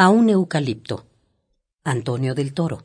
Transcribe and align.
A 0.00 0.10
un 0.10 0.30
eucalipto. 0.30 1.06
Antonio 1.82 2.32
del 2.32 2.54
Toro. 2.54 2.84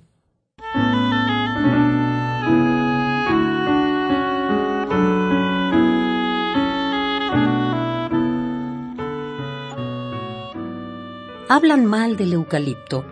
Hablan 11.47 11.85
mal 11.85 12.17
del 12.17 12.33
eucalipto 12.33 13.05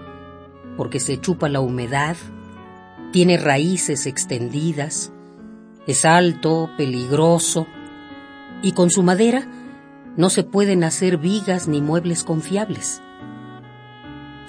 porque 0.76 1.00
se 1.00 1.22
chupa 1.22 1.48
la 1.48 1.60
humedad, 1.60 2.18
tiene 3.12 3.38
raíces 3.38 4.08
extendidas, 4.08 5.12
es 5.86 6.06
alto, 6.06 6.72
peligroso, 6.76 7.68
y 8.64 8.72
con 8.72 8.90
su 8.90 9.04
madera 9.04 9.46
no 10.18 10.32
se 10.32 10.44
pueden 10.44 10.84
hacer 10.84 11.18
vigas 11.18 11.68
ni 11.68 11.82
muebles 11.82 12.24
confiables. 12.24 13.00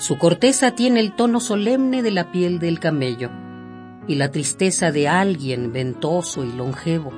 Su 0.03 0.19
corteza 0.19 0.73
tiene 0.73 0.99
el 0.99 1.13
tono 1.13 1.39
solemne 1.39 2.03
de 2.03 2.11
la 2.11 2.33
piel 2.33 2.59
del 2.59 2.81
camello 2.81 3.31
y 4.09 4.17
la 4.17 4.33
tristeza 4.33 4.91
de 4.91 5.07
alguien 5.07 5.73
ventoso 5.73 6.43
y 6.43 6.51
longevo. 6.51 7.13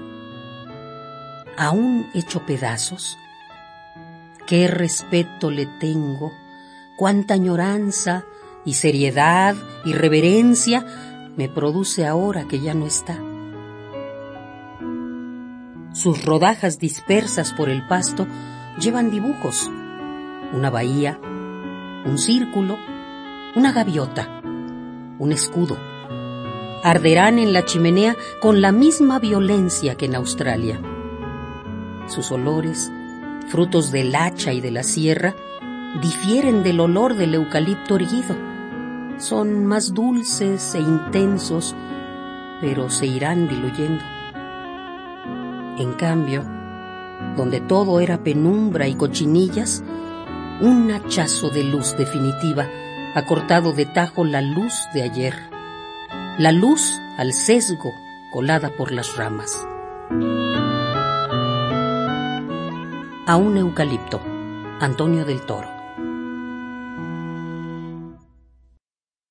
Aún 1.57 2.07
hecho 2.13 2.45
pedazos, 2.45 3.17
qué 4.47 4.69
respeto 4.69 5.51
le 5.51 5.65
tengo, 5.81 6.31
cuánta 6.99 7.33
añoranza 7.33 8.27
y 8.67 8.75
seriedad 8.75 9.57
y 9.87 9.95
reverencia 9.95 10.85
me 11.39 11.49
produce 11.49 12.07
ahora 12.07 12.45
que 12.47 12.61
ya 12.61 12.75
no 12.75 12.87
está. 12.87 13.17
Sus 15.95 16.23
rodajas 16.23 16.79
dispersas 16.79 17.55
por 17.55 17.71
el 17.71 17.87
pasto 17.87 18.27
llevan 18.79 19.11
dibujos, 19.11 19.71
una 20.53 20.69
bahía, 20.69 21.19
un 22.05 22.19
círculo, 22.19 22.77
una 23.55 23.73
gaviota, 23.73 24.29
un 25.19 25.33
escudo. 25.33 25.79
Arderán 26.83 27.39
en 27.39 27.55
la 27.55 27.65
chimenea 27.65 28.15
con 28.41 28.61
la 28.61 28.73
misma 28.73 29.19
violencia 29.19 29.97
que 29.97 30.05
en 30.05 30.15
Australia. 30.15 30.81
Sus 32.07 32.31
olores, 32.31 32.93
frutos 33.49 33.91
del 33.91 34.15
hacha 34.15 34.53
y 34.53 34.61
de 34.61 34.71
la 34.71 34.83
sierra, 34.83 35.35
difieren 36.03 36.63
del 36.63 36.81
olor 36.81 37.15
del 37.15 37.35
eucalipto 37.35 37.97
erguido. 37.97 38.37
Son 39.17 39.65
más 39.65 39.95
dulces 39.95 40.75
e 40.75 40.81
intensos, 40.81 41.75
pero 42.61 42.91
se 42.91 43.07
irán 43.07 43.49
diluyendo. 43.49 44.05
En 45.79 45.95
cambio, 45.95 46.45
donde 47.37 47.61
todo 47.61 48.01
era 48.01 48.23
penumbra 48.23 48.87
y 48.89 48.95
cochinillas, 48.95 49.83
un 50.61 50.91
hachazo 50.93 51.51
de 51.51 51.65
luz 51.65 51.97
definitiva 51.97 52.69
ha 53.15 53.25
cortado 53.27 53.73
de 53.73 53.87
tajo 53.87 54.25
la 54.25 54.41
luz 54.41 54.73
de 54.93 55.03
ayer, 55.03 55.35
la 56.39 56.53
luz 56.53 57.01
al 57.17 57.33
sesgo 57.33 57.93
colada 58.31 58.71
por 58.71 58.93
las 58.93 59.17
ramas. 59.17 59.67
A 63.27 63.37
un 63.37 63.57
eucalipto, 63.57 64.21
Antonio 64.81 65.25
del 65.25 65.43
Toro. 65.43 65.74